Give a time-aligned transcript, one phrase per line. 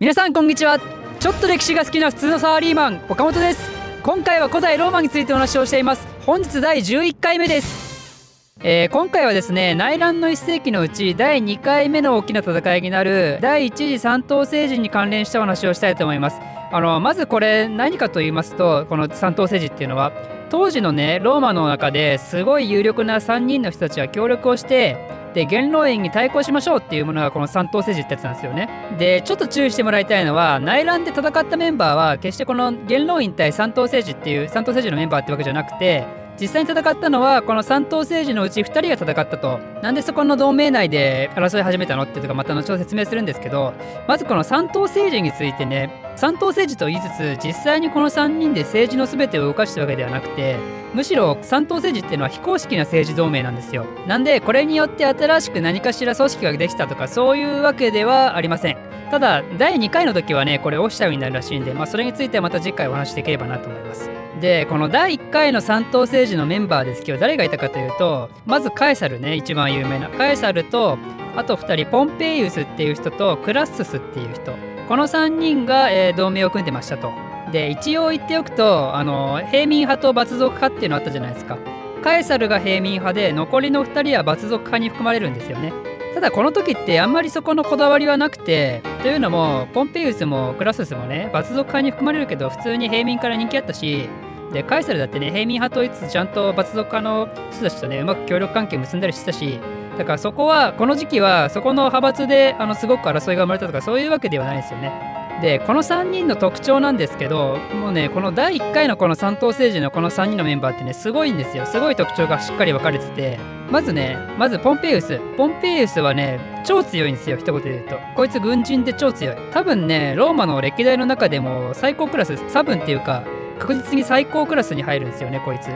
[0.00, 0.78] 皆さんこんにちは。
[1.18, 3.68] ちょっと歴史が好きな普通のサラリーマン岡本です。
[4.04, 6.06] 今回は古代ローマについてお話をしています。
[6.24, 8.54] 本日第11回目です。
[8.60, 16.38] えー、今回はですね内乱の1世紀のうち第2回目の大きな戦いになる第一次三島政治に関連したお話をしたいと思います。
[16.70, 20.12] あのまずこれ何かと言いますとこの三島政治っていうのは
[20.50, 24.96] 当時のねローマの中ですごい有力な3人の人たちは協力をして
[25.34, 28.68] で元老院に対抗しましょうっていうものがこの三党政治ってやつなんですよね。
[28.98, 36.06] でちょっと注意してもらいたいのは内乱で戦ったメンバーは決してこの元老院対三党政治っていう三党政治のメンバーってわけじゃなくて
[36.40, 39.58] 実際に戦ったのはこの三党政治のうち2人が戦ったと。
[39.82, 43.74] なんでそこの同盟内で争い始めたのっていうとかまた後ほど説明するんですけど
[44.06, 50.56] まずこの三党政治についてね三党政治と言いつつ実際にこの3人で政治の全てを動かしたわけではなくて
[50.94, 53.86] むしろ三党政治っていうのは非公式な政治同盟なんですよ。
[54.06, 58.76] なんでこれによって新しく何かしら組織ができたとかそういうわけではありません。
[59.10, 64.27] ただ第2回の時はねこれオフィシャルになるらしいんで、まあ、それについてはまた次回お話しできればなと思います。
[64.40, 67.02] でこの第1回の三党政治のメンバーです。
[67.02, 70.08] けど誰がいたかというとまずカエサルね一番有名な。
[70.08, 70.98] カエサルと
[71.36, 74.54] あと2人ポンペイウスっていう人とクラッススっていう人。
[74.88, 77.12] この3人が、えー、同盟を組んでましたと。
[77.52, 81.58] で一応言っておくとあの平民派と罰族派っていうのあったじゃないですか。
[82.02, 85.72] カエサルが平民派で残りの2人は罰族派に含まれるんですよね。
[86.14, 94.08] ただこの時ってあんまりそこのこだわりはなくてというのもポンペイウスもクラススもね罰族派に含まれるけど普通に平民から人気あったし
[94.52, 99.60] でカエサルだってね平民派といつつちゃんと罰族派の人たちとねうまく協力関係結んだりしてたし
[99.98, 105.17] だからそこはこの時期はそこの派閥であのすごく争いが生まれたとかそういうわけではないですよね。
[105.40, 111.64] でこの3人の特徴なんですけどもうねこの第1回のこの三党政治のこの3人のメンバーってねすごいんですよ。
[111.66, 113.38] すごい特徴がしっかり分かれてて。
[113.70, 115.20] まずねまずポンペイウス。
[115.36, 117.96] ポンペイウスはね超強いんですよ一言で言うと。
[118.16, 119.36] こいつ軍人で超強い。
[119.52, 123.22] 多分ねローマの歴代の中でも最高クラスサブンっていうか
[123.58, 125.68] 確実に最高クラスに入るんですよねこいつ。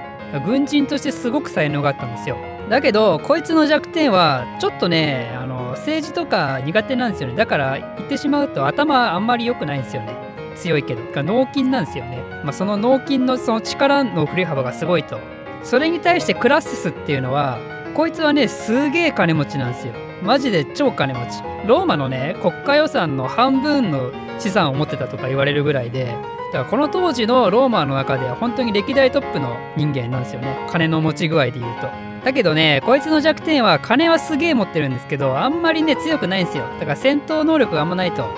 [0.46, 2.36] 軍人としてすごく才能があったんですよ。
[2.70, 7.36] だけどこいつの弱点はちょっとねあの政治とか苦手なんですよね。
[7.36, 10.14] だから言ってしまうと頭あんまり良くないんですよね。
[10.56, 11.02] 強いけど。
[11.22, 15.18] 脳筋なんですよね、まあ、その脳筋のその力の振り幅がすごいと。
[15.62, 17.58] それに対してクラッシスっていうのは
[17.94, 19.94] こいつはねすげえ金持ちなんですよ。
[20.22, 21.42] マジで超金持ち。
[21.66, 30.66] ローマのね国家予算の半分の資産を持ってたとか言われるぐらいでだからこの当時のローマの中では本当に歴代トップの人間なんですよね。
[30.70, 32.11] 金の持ち具合で言うと。
[32.24, 36.64] だけどねこいつの弱点は金はすげえ持ってるんですけどあんまりね強くないんですよ。
[36.78, 38.28] だから戦闘能力があんまないと。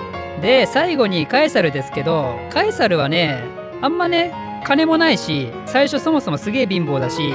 [0.41, 3.43] で最後にカエサルですけどカエサルはね
[3.81, 7.33] あんまね金もないし最初そもそもすげえ貧乏だし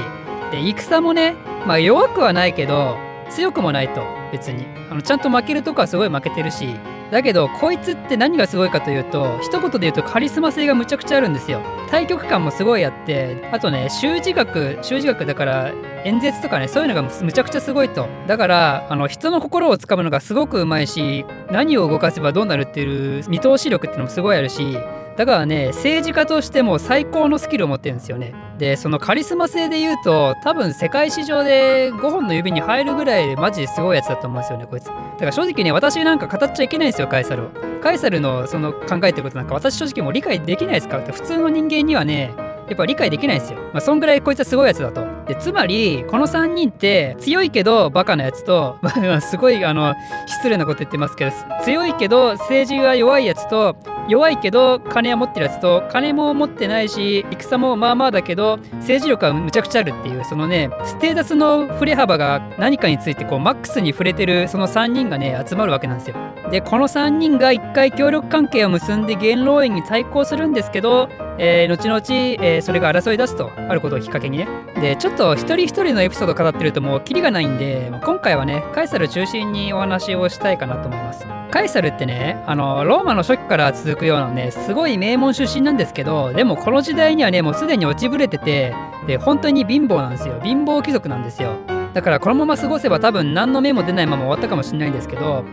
[0.51, 1.35] で戦もね
[1.67, 2.99] まあ弱くはないけど
[3.31, 4.67] 強くもないと別に。
[4.91, 6.75] あのちゃんと負けるとこはすごい負けてるし。
[7.11, 11.61] だけどこいつって何がすごいかというと一言で言うとカリスマ性がむちゃくちゃあるんですよ。
[11.91, 15.73] 対局感もすごいあってあとね習字学習字学だから
[16.05, 18.09] 演説とかねそういうのがむちゃくちゃすごいと。
[18.27, 24.79] だからあの人の心をつかむのがすごくうまいし何を動かせばどうなるっていう見通し力っていうのもすごいあるし
[25.17, 28.35] だからね政治家としても最高のスキルを持ってるんですよね。
[28.59, 34.85] でそのカリスマ性で言うと多分世界史上で5本の指に入るぐらいマジですごいやつだと思うんですよねこいつ。
[34.85, 37.51] だから正直ね私なんか語っちゃいけないんですよカエサルを。
[37.83, 42.33] カエサルのその考えてることなんか私正直もう理解できないですから普通の人間にはね
[42.71, 43.59] やっぱ理解できないですよ。
[43.73, 45.05] まあ、そんぐらいこいつはすごいやつだと。
[45.27, 49.95] で、つまり、この3人って強いけどバカなやつと、 まあ、すごいあの
[50.27, 51.33] 失礼なこと言ってますけど、
[51.63, 53.77] 強いけど政治が弱いやつと、
[54.11, 66.17] 弱いけど金は持ってるやつと金も持ってないし戦もまあまあだけど政治力はむちゃくちゃあるっていうそのねステータスの振れ幅が何かについてこうマックスに触れてるその3人がね集まるわけなんですよ。
[66.51, 71.09] でこの3人が1回協力関係を結んで元老院に対抗するんですけど、
[71.43, 71.99] えー、後々、
[72.45, 74.47] えー、それが争い出すとあることをきっかけにね。
[74.79, 81.27] でちょっと一人一人のエピソード語ってるともうキリがないんで今回はねカエサル中心にお話をしたいかなと思います。
[81.51, 88.75] カエサルってねあのローマの初期から続くようなねすごい名門出身なんですけどでもこの時代にはねもうすでに落ちぶれてて
[89.07, 90.39] で本当に貧乏なんですよ。
[90.45, 91.55] 貧乏貴族なんですよ。
[91.95, 95.45] だからこのまま過ごせば多分何の目も出ないまま終わったかもしれないんですけど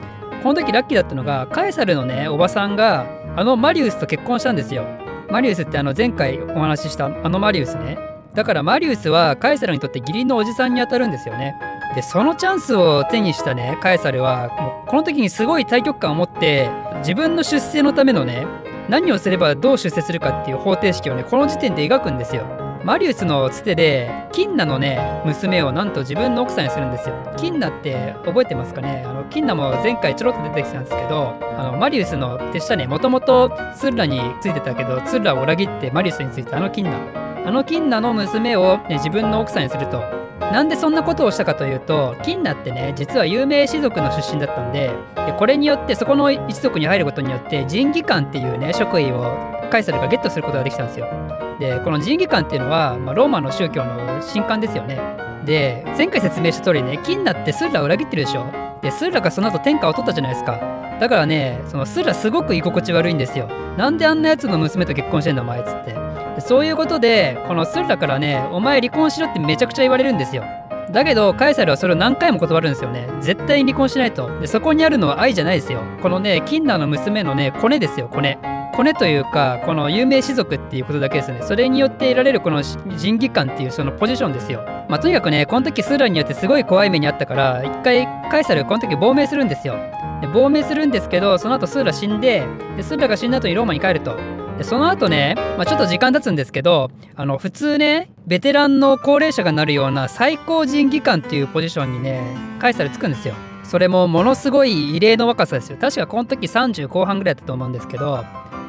[0.43, 3.07] この時ラッキーだったのがカエサルのねおばさんが
[3.37, 4.85] あのマリウスと結婚したんですよ。
[5.29, 7.97] マリウスってあの前回お話ししたあのマリウスね
[8.33, 11.55] だからマリウスはカエサルにとって義理のおじさんにあたるんですよね
[11.95, 16.69] でそのチャンスを手にしたねカエサルはもうこの時にすごい対局感を持って
[16.99, 18.45] 自分の出世のためのね
[18.89, 22.66] 何をすればどう出世するかっていう方程式をねこの時点で描くんですよ。
[22.87, 27.15] マリウスのつてでキンナのね娘をなんと自分の奥さんにするんですよ。
[27.35, 29.03] キンナって覚えてますかね？
[29.05, 36.97] あのキンナも前回ちょろっと出てきたんですけどあのマリウスの手下ねもともとツッラについてたけどツッラを裏切ってマリウスについたあのキンナ。
[37.45, 40.01] あのキンナの娘を、ね、自分の奥さんにすると。
[40.39, 44.93] なんでそんなことをしたかというとキンナってね実は有名士族の出身だったんで
[45.25, 49.23] でこれによってそこの一族に入ることによって仁義官っていうね職位を
[49.69, 51.46] カイサルがゲットすることができたんですよ。
[51.59, 54.99] でこの仁義官っていうのは、まあ、ローマの宗教の神官ですよね。
[55.45, 58.45] で前回説明した通りねキンナってスーラを裏切ってるでしょ。
[58.81, 60.59] でスーラがその後天下を取ったじゃないですか。
[60.99, 63.47] だからねそのスーラすごく居心地悪いんですよ。
[63.77, 65.95] なんであんなやつの娘と結婚してんだお前っつって。
[66.35, 70.43] でそういうことでこのスーラからねお前離婚しろってめちゃくちゃ言われるんですよ。
[70.91, 73.07] だけどカエサルはそれを何回も断るんですよね。
[73.21, 74.39] 絶対に離婚しないと。
[74.39, 75.81] でそこにあるのは愛じゃないですよ。
[76.01, 78.37] このねキンナの娘のねコネですよコネ。
[78.75, 81.39] コネというかこの有名士族っていうことだけですね。
[81.41, 84.63] それによって得られるこの仁義官っていうそのポジションですよ。
[84.89, 89.75] まあとにかくねこの時スーラによってすごい怖い目にあったから一回カエサルこの時亡命するんですよ。
[90.21, 94.15] で亡命するんですけどその後スーラ死んででスーラが死んだ後にローマに帰ると。
[94.57, 102.21] でその後ね、まあ、ちょっと時間経つんですけどあの普通ねベテランの高齢者がなるような最高人義官っていうポジションにね
[102.59, 103.35] カエサルつくんですよ。
[103.67, 105.77] それもものすごい異例の若さですよ。
[105.79, 108.23] 確かこの時30後半ぐらいだったと思うんですけど。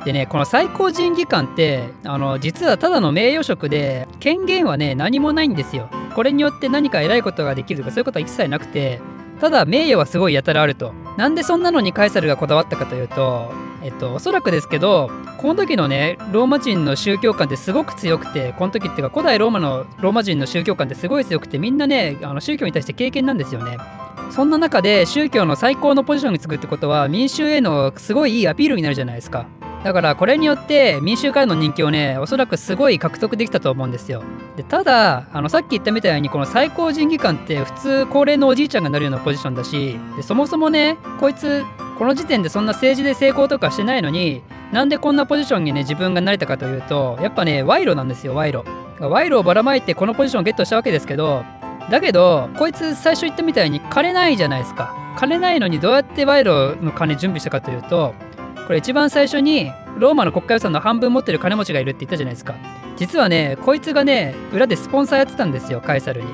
[0.05, 5.89] でねこの最高人義官ってあの実はただの名誉職で権限はね何もないんですよ。
[6.15, 9.01] これによって何か偉いことができるとかそういうことは一切なくて
[9.41, 10.93] ただ名誉はすごいやたらあると。
[11.17, 13.53] なんでそんなのにカエサルがこだわったかというと
[13.83, 23.77] えっとおそらくですけどこの時のねローマ人の宗教観ってすごく強くてこの時っていうか古代ローマのローマ人の宗教観ってすごい強くてみんなねあの宗教に対して経験なんですよね。
[24.31, 29.47] そんな中で宗教の最高のポジションにつくってことは民衆へのすごいいいアピールになるじゃないですか。
[29.85, 34.23] だからこれによって民衆からの人気をねおそらくすごい獲得できたと思うんですよ。
[34.57, 41.65] でただあのさっき言ったみたいにこの最高人義官って普通高齢のおじいちゃんがなるようなポジションだしでそもそもねこいつ
[41.99, 44.43] この時点でそんな政治で成功とかしてないのに
[44.73, 48.65] なんでこんなポジションにね自分がなれたかというとやっぱね賄賂なんですよ賄賂。
[49.01, 51.45] 賄賂をばらまいてこのポジションをゲットしたわけですけど
[51.91, 54.95] だけどこいつ最初言ったみたいに金ないじゃないですか。
[55.17, 58.15] 金ないのにどうやって賄賂の金準備したかというと
[58.67, 62.55] これ一番最初にローマの国家予算の半分持ってる金持ちがいるって言ったじゃないですか。
[62.97, 66.29] 実はねこいつがね裏でスポンサーやってたんですよカエサルに。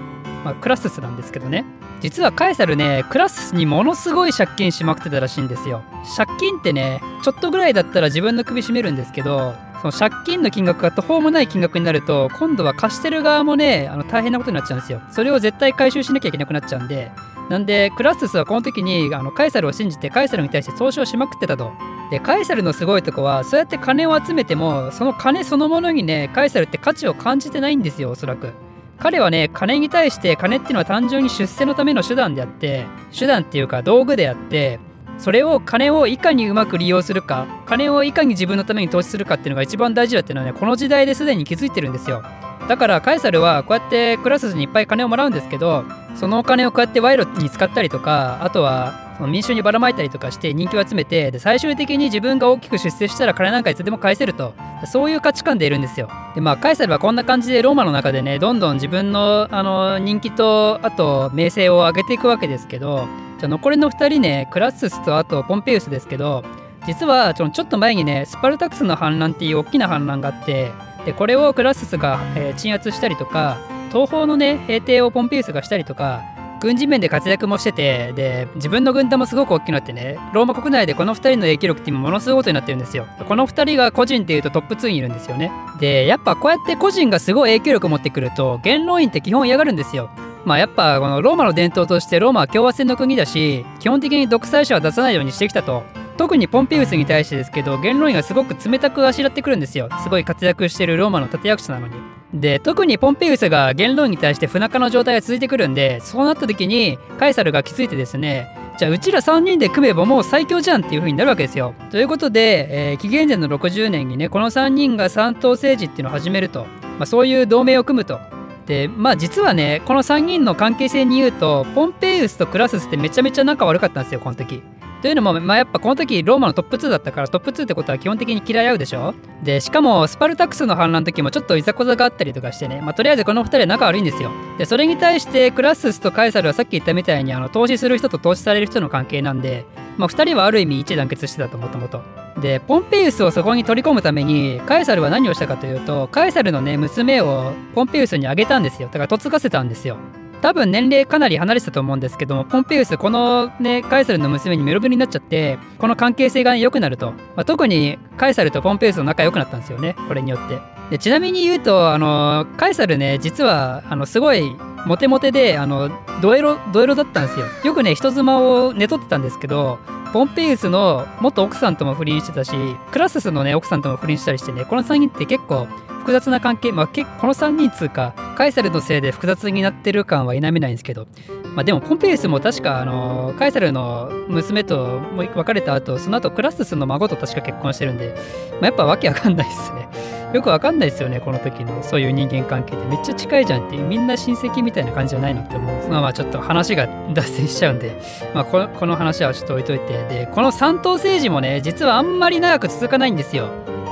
[0.44, 1.64] まあクラススなんですけどね。
[2.00, 5.82] 実はカエサルねクラスにものすごい借金しまくってたらしいんですよ。
[6.16, 9.54] 借金ってねちょっとぐらいだったら自分の首絞めるんですけど
[9.84, 15.02] その借金の金額が途方もない金額になると今度は貸してる側もねあの大変なことになっちゃうんですよ。
[15.10, 17.12] それを絶対回収しなきゃいけなくなっちゃうんで。
[17.50, 21.72] なんでクラススはこの時にあのカエサルを信じてカエサルに対して投資をしまくってたと。
[22.10, 28.52] でカエサルのすごいとこはそうやって金を集めてもその金そのものにねカエサルって価値を感じてないんですよおそらく。
[28.98, 34.80] 彼はね金に対して金っていうのは単純に出世のための手段であって手段っていうか道具であって
[35.18, 42.22] それを金をいかにうまく利用するか金をいかに自分のために投資するかっていうのが一番大事だっていうのはねこの時代ですでに気づいてるんですよ。
[42.68, 45.84] だからカエサルはこうやってクラスにいっぱい金をもらうんですけど
[46.14, 54.54] そのお金をこうやって賄賂に使ったりとかあとはその民衆にばらまいたりとかして人気を集めてで最終的に自分が大きく出世したら金なんかいつでも返せると。
[54.86, 56.08] そういう価値観でいるんですよ。
[56.34, 63.06] でまあカエサルはこんな感じでローマの中でねどんどん自分のあの人気とあと名声を上げていくわけですけど
[63.38, 66.44] じゃあ残りの2人ねクラッススとあとポンペウスですけど
[66.86, 70.70] 実はちょっと前にねスパルタクスの反乱っていう大きな反乱があって
[71.06, 73.58] でこれをクラッススが、えー、鎮圧したりとか
[73.90, 76.22] 東方のね平定をポンペウスがしたりとか
[76.60, 83.06] 軍事面で活躍もしててで自分の軍団もすごく大きくなってねローマ国内でこの2人の影響力って今ものすごいことになってるんですよ。
[83.28, 85.52] この2人が個人っていうとトップ2にいるんですよね。
[85.78, 90.08] でやっぱこうやって個人がすごい影響力を持ってくると元老院って基本嫌がるんですよ。
[90.44, 95.82] まあやっぱこのローマの伝統としてローマは共和制の国だし基本的に独裁者は出さないようにしてきたと
[96.16, 101.94] 特にポンペウスに対してですけど元老院がすごく冷たくあしらってくるんですよすごい活躍してるローマの立役者なのに
[102.34, 111.76] で特にポンペウスが元老院に対して不仲の状態が続いてくるんでそうなった時にカエサルが気づいてですねじゃあうちら3人で組めばもう最強じゃんっていう風になるわけですよ。
[111.92, 116.64] ということで、えー、紀元前の60年にねこの3人が三党政治っていうのを始めると、
[116.98, 118.33] まあ、そういう同盟を組むと。
[118.66, 124.62] でまあ実はねこの3人の関係性に言うとポンペイウスとクラススってめちゃめちゃ仲悪かったんですよこの時。
[125.04, 129.12] というのも、まあ、やっぱこの時ローマのトップ2だったからトップ2ってことは基本的に嫌い合うでしょ？
[129.42, 134.30] でしかもスパルタクスの反乱の時もちょっといざこざがあったりとかしてね、まあ、とりあえずこの2人は仲悪いんですよ。
[134.56, 139.66] でそれに対してクラススとカエサルはさっき言ったみたいにあの投資する人と投資される人の関係なんで、
[139.98, 142.00] まあ、2人はある意味一致団結してたともともと。
[142.40, 148.88] でポンペイウスをそこに取り込むためにカエサルは何をしたかというとカエサルのね娘をポンペイウスにあげたんですよ。
[148.88, 149.98] だから嫁がせたんですよ。
[150.44, 160.58] 多分年齢かなり離れてたと思うんですけどもポンペウスこのねカエサルの娘にメロメロになっちゃってこの関係性が良くなると、まあ、特にカエサルとポンペウスの仲良くなったんですよねこれによって。
[160.90, 164.42] でちなみに言うとあのカエサルね実はあのすごい
[164.84, 165.88] モテモテであの
[166.20, 167.46] ドエロドエロだったんですよ。
[167.64, 169.78] よくね人妻を寝取ってたんですけど
[170.12, 172.52] ポンペイウスの元奥さんとも不倫してたし
[172.92, 175.64] クラススのね奥さんとも不倫したりしてねこの3人って結構
[176.00, 176.92] 複雑な関係、まあ、こ
[177.26, 181.06] の3人つうかカエサルのせいで複雑になってる感は否めないんですけど、
[181.54, 185.00] まあ、でもポンペイスも確かあのカエサルの娘と
[185.34, 188.14] 別れた後その後クラススの孫と確か結婚してるんで、
[188.52, 189.88] まあ、やっぱわけわかんないですね。
[190.34, 191.80] よくわかんないですよねこの時の。
[191.84, 198.00] そういう人間関係でめっちゃ近いじゃんってみんな親戚みたいな感じじゃないのって思うまあまあちょっと話が脱線しちゃうんで、
[198.34, 199.84] まあ、このこの話はちょっと置いといて。
[200.08, 203.48] でこの三党政治もね実はあんまり長く続かないんですよ。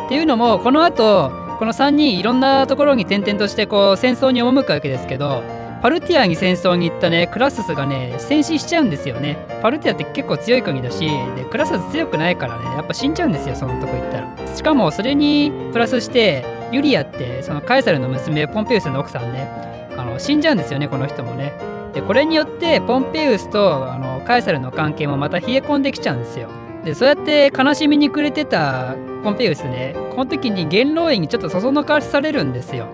[0.07, 1.31] っていうのもこの後
[1.63, 5.45] この3人いろんなところに転々としてこう戦争に赴くわけですけど
[5.81, 9.39] パルティアに戦争に行ったねクラススがね戦死しちゃうんですよね。
[9.63, 14.57] パルティアって結構強い国だしでクラスス強くないからねやっぱ死んじゃうんですよそのとこ行ったら。
[14.57, 21.53] しかもそれにプラスしてユリアってそのカエサルの娘ポンペウスの奥さんねあの死んじゃうんですよねこの人もね。
[21.95, 26.49] でこれによってポンペウスとあのカエサルの関係もまた冷え込んできちゃうんですよ。
[26.85, 32.89] でそうやって悲しみに暮れてたポンペイウスねこの時に元老院にちょっとそそのかされるんですよ。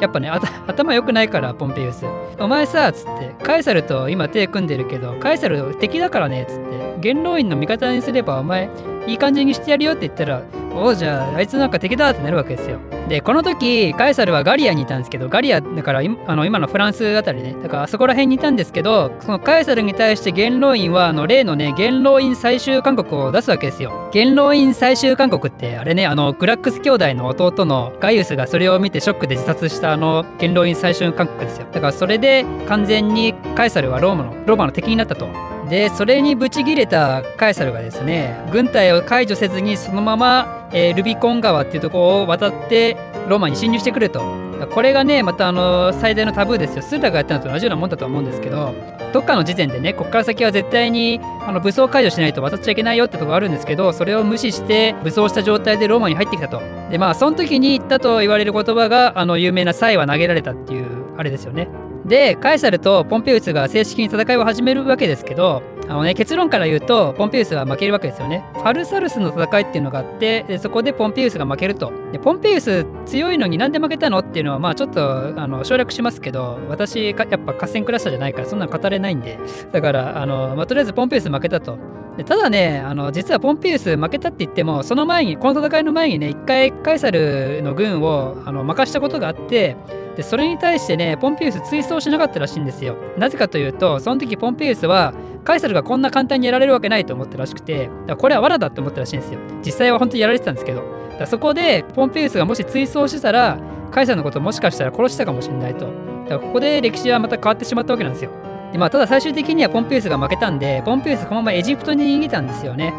[0.00, 2.04] やっぱね頭良くないからポンペイウス。
[2.38, 8.68] お前さっつってカエサルと今手組んでるけどカエサル敵だからねつって元老院の味方にすればお前
[9.06, 10.42] いい感じにしてやるよって言ったら
[10.74, 12.78] おじゃああいつなんか敵だってなるわけですよ。
[13.08, 17.54] でこの時カエサルはガリアにいたんですけどガリアだからあの今のフランスあたりね。
[17.62, 24.10] だからあそこら辺にいたんですけどそのカエサルに対して元老院はあの例のね元老院最終勧告を出すわけですよ。
[24.12, 31.66] 元老院最終勧告ってあれねあのグラックス兄弟の弟のガイウスがそれを見てショックで自殺したあの元老院最終勧告ですよ。
[31.72, 35.53] だからそれで完全にカエサルはローマのローマの敵になったと。
[35.68, 42.96] でそれにブチギレたカエサルがですね軍隊を解除せずにそのまま、えー、ルビコン川っていうところを渡って
[43.28, 44.44] ローマに侵入してくると。
[44.72, 46.82] これがねまたあの最大のタブーですよ。
[46.82, 48.72] スーダがやったのと同じようなもんだと思うんですけど
[49.12, 56.62] どっかの時点でねこっから先は絶対にあの武装解除しないと渡っちゃいけないよってとこあるんですけどそれを無視して武装した状態でローマに入ってきたと。
[56.90, 61.68] でまあその時に言ったと言われる言葉があの有名な「サイは投げられた」っていうあれですよね。
[62.06, 68.44] でカエサルとポンペウスが正式に戦いを始めるわけですけどあの、ね、結論から言うとポンペウスは負けるわけですよね。
[68.54, 71.92] ファルサルスの戦いっていうのがあってでそこでポンペウスが負けると。
[72.12, 79.38] でポンペウス強いのになんで負けたのっていうのはまあちょっとあの省略しますけど私やっぱ合戦クラスターじゃないからそんなの語れないんで
[79.72, 81.78] だからあの、まあ、とりあえずポンペウス負けたと。
[82.16, 89.76] でただねあの実はポンペウス負けたって言ってもその前にこの戦いの前にね一回カエサルの軍をあの任したことがあって
[90.16, 92.96] でそれに対してねポンペウス追走しなかったらしいんですよ。
[93.18, 95.12] なぜかというとその時ポンペウスは
[95.44, 99.40] カエサルがこんな簡単にやられるわけないと思ったらしくてこれは罠だって思ったらしいんですよ。
[99.64, 100.82] 実際は本当にやられてたんですけど。
[101.18, 103.58] だそこでポンペウスがもし追走してたら
[103.92, 105.86] カエサルのことをもしかしたら殺したかもしれないと。
[105.86, 105.94] だか
[106.30, 108.30] らここで歴史はまた変わってしまったわけなんですよ。
[108.72, 112.92] でまあただ最終的にはポンペウスが負けたんでポンペウスこのままエジプトに逃げたんですよね。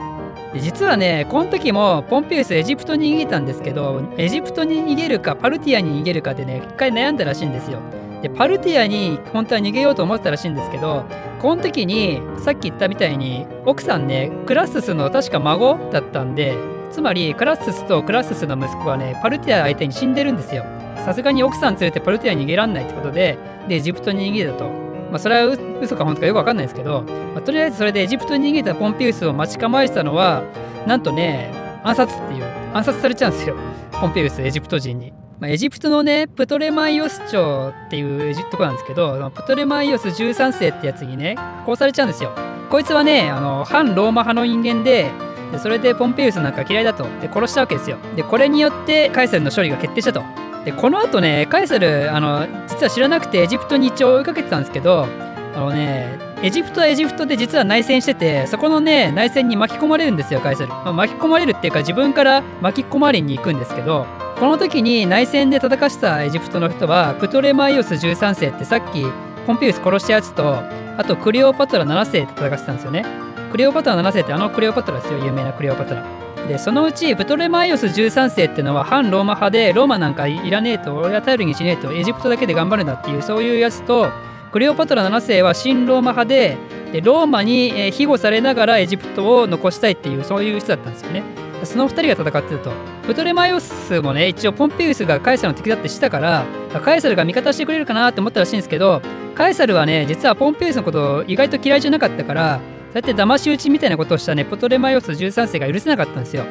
[0.61, 7.79] 実はねこの時もポンペウスエジプトに逃げたんですけどエジプトに逃げるかパルティアに逃げるかでね一回悩んだらしいんですよ。
[8.21, 11.05] でパルティアに本当は逃げようと思ってたらしいんですけど
[11.41, 16.55] この時にさっき言ったみたいに奥さんねクラススの確か孫だったんで
[16.89, 20.65] つまりクラススとクラススの息子はねパルティア相手に死んでるんですよ。
[21.05, 24.84] さすがに奥さん連れてパルティアに逃げらんないってことででエジプトに逃げたと。
[25.11, 30.43] まあ、それは嘘か本当かよくわかんないですけど、まあ、とりあえずそれでエジプトに逃げたポンピウスを待ち構えてたのは
[30.87, 31.51] なんとね
[31.83, 32.43] 暗殺っていう
[32.73, 33.55] 暗殺されちゃうんですよ
[33.91, 35.13] ポンピウスエジプト人に。
[35.39, 41.35] まあ、エジプトのねプトレマイオス朝っていうとこなんですけどプトレマイオス13世ってやつにね
[41.65, 42.31] 殺されちゃうんですよ。
[42.69, 45.11] こいつはねあの反ローマ派の人間で
[45.51, 47.97] でそれでポンペウスなんか嫌いだとで殺したわけですよ。
[48.15, 50.44] でこれによってカエサルの処理が決定したと。
[50.65, 55.07] でこの後ねカエサルあの実は知らなくてエジプトに一応追いかけてたんですけど
[55.55, 64.05] あのねエジプトはエジプトで実は内戦しててそこのね内戦に巻き込まれるんですよカエサル、まあ、巻き込まれるっていうか自分から巻き込まれに行くんですけど
[64.39, 69.03] この時に内戦で戦したエジプトの人はプトレマイオス13世ってさっき
[69.45, 70.57] ポンペウス殺したやつと
[70.97, 73.05] あとクレオパトラ7世って戦ってたんですよね。
[73.51, 76.24] クレオパトラ7世ってあのクレオパトラですよ有名なクレオパトラ。
[76.47, 84.09] でそのうちプトレマイオス13世っていうのは反ローマ派でローマなんかいらねえと俺は頼りにしねえとエジプトだけで頑張るんだっていうそういうやつと
[84.51, 86.57] クレオパトラ7世は新ローマ派で
[86.91, 91.23] でローマに庇護されながらエジプトを残したいっていうそういう人だったんですよね。
[91.63, 92.71] その2人が戦ってたと。
[93.05, 96.45] プトレマイオスもね一応ポンペウスがカエサルの敵だってしたから
[96.83, 99.01] カエサルが味方してくれるかなって思ったらしいんですけど
[99.35, 102.59] カエサルはね実はポンペウスのことを意外と嫌いじゃなかったから
[102.95, 106.45] そうやって騙し討ちみたいなことをしたね、ポトレマイオス13世が許せなかったんですよ。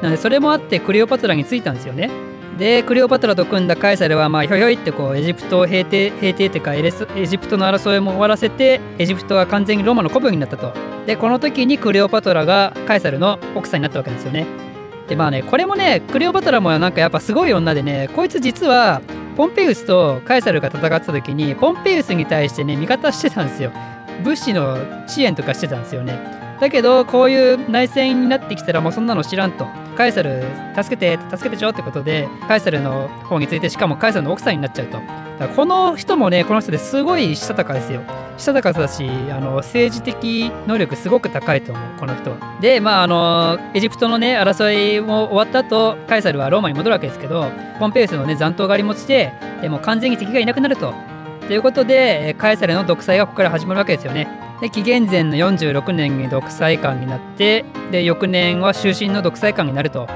[0.00, 2.10] なので、それもあってクレオパトラについたんですよね。
[2.58, 10.72] で、クレオパトラと組んだカエサルは、まあ、ひょひょいってこう、エジプトを平定、平定っていうかエレス、エジプトの争いも終わらせて、エジプトは完全にローマの古文になったと。
[11.04, 14.46] で、この時にクレオパトラがカエサルの奥さんになったわけですよね。
[15.06, 19.02] で、まあね、これもね、クレオパトラもなんかやっぱすごい女でね、こいつ実は、
[19.36, 23.70] ポンペウスとカエサルが戦った時に、ポンペウスに対してね、味方してたんですよ。
[24.20, 26.18] 物資の支援とかしてたんですよね。
[26.60, 29.66] だけどこういう内戦になってきたらもうそんなの知らんと。
[29.96, 34.92] カエサル助けて助けてちょってことでカエサルの方についてしかもカエサルの奥さんになっちゃうと。
[34.98, 35.06] だか
[35.38, 38.02] らこの人もねこの人ですごいしたたかですよ。
[38.36, 42.36] したたかだしあの政治的能力すごく高いと思うこの人は。
[42.60, 50.94] でまああのエジプトのね争いも終わった後カエサルはローマに戻るわけですけどポンペウスのね残党狩りもしてでも完全に敵がいなくなると。
[51.50, 54.28] ということでカエサルの独裁がここから始まるわけですよね。
[54.60, 60.06] で紀元前の46年に独裁官になってで翌年は終身の独裁官になると。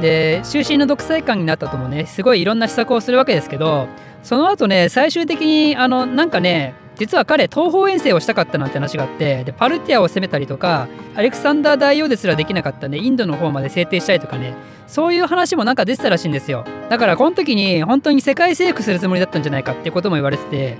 [0.00, 3.86] で終身の独裁官になったともねすごいいろんな施策をするわけですけど
[4.24, 14.54] その後ね最終的にあのなんかね実は彼東方遠征をしたかったなんて話があってでパルティアを攻めたりとかアレクサンダー大王ですらできなかったねインドの方まで制定したりとかね。
[14.86, 16.64] そういう話もなんか出てたらしいんですよ。
[16.90, 20.76] だからこの時に本当に世界征服するつもりだったんじゃないかってことも言われてて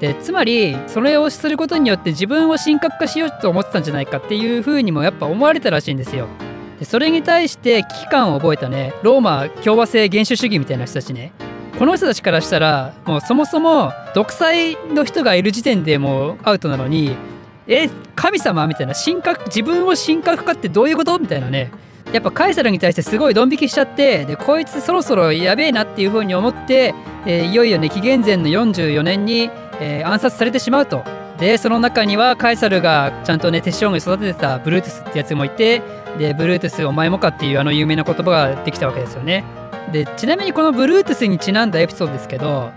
[0.00, 6.28] でつまりそれをすることによって自分を神格化しようと思ってたんじゃないかっていうふうにもやっぱ思われたらしいんですよ。
[6.78, 11.32] でそれに対して危機感を覚えたねローマ共和制原始主義みたいな人たちね。
[11.78, 17.16] この人たちからしたらもうそもそも独裁の人がいる時点でもうアウトなのに
[17.66, 21.70] え神様みたいな神格自分を神格化ってどういうことみたいなね
[22.12, 26.94] やっぱカエサルに対してすごいドン引きしちゃってでこいつそろそろやべえなっていう風に思って、
[27.26, 31.04] えー、いよいよね紀元前の44年にえー、暗殺されてしまうと。
[31.38, 35.82] でその中にはカエサルがちゃんとね手塩に育ててたブルートゥスってやつもいて
[36.18, 39.44] でブルートゥスお前もかっていうあの有名な言葉ができたわけですよね。
[39.92, 42.70] でちなみにこのブルートゥスにちなんだエピソードですけど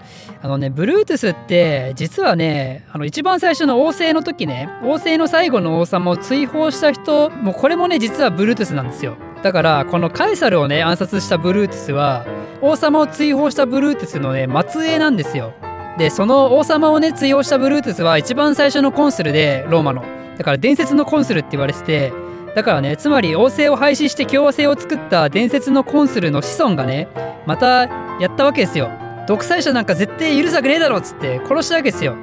[0.44, 9.16] あのねブルートゥスって実はねあの一番最初の王政の時ね王政の最後の王様を追放した人もうこれもね実はブルートゥスなんですよ。
[9.44, 12.26] だからこのカエサルをね暗殺したブルートゥスは
[12.62, 15.54] 王様を追放したブルートゥスのね末裔なんですよ。
[15.98, 20.04] でその王様をね追放したブルートゥスは一番最初のコンスルでローマの
[20.38, 22.14] だから伝説のコンスルって言われてて
[22.56, 27.08] だからねつまり王政を廃止して共和制を作った伝説のコンスルの子孫がね
[27.46, 27.86] また
[28.20, 28.90] やったわけですよ。
[29.28, 32.16] 独裁者なんか絶対許さくねえだろっつって殺したわけですよ。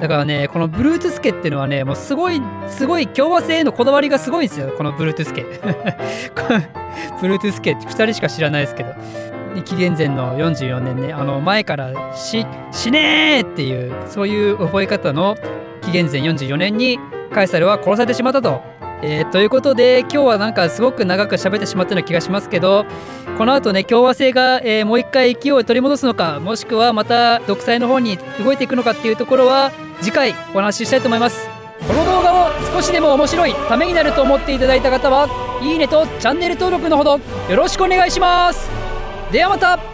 [0.00, 4.72] だからねこのブルートゥス家っていうのはねもうすごいすごい共和制へのこだわりがすごいんですよ。
[4.76, 5.42] このブルートゥス家
[7.20, 8.92] ブルートゥス家って2人しか知らないですけど。
[9.60, 12.38] 紀元前の44年ねあの前から死
[12.90, 15.36] ねーっていうそういう覚え方の
[15.82, 16.98] 紀元前44年に
[17.34, 18.71] カエサルは殺されてしまったと。
[19.02, 22.86] えー、ということで今日はなんかすごく長く喋ってしまったような気がしますけど
[23.36, 31.62] この後ね共和制が、えー、もう一回勢いを取り戻すのかもしくはまた独裁の方に動いていくのかっていうところは次回お話ししたいと思います。
[31.86, 35.28] この動画を少しでも面白いためになると思っていただいた方は
[35.60, 37.18] いいねとチャンネル登録のほど
[37.50, 38.70] よろしくお願いします
[39.32, 39.91] ではまた